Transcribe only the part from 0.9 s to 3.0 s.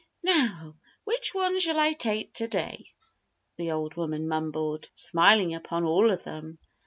which ones shall I take to day?"